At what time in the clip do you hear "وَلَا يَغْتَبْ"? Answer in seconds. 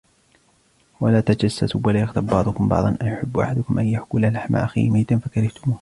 1.85-2.25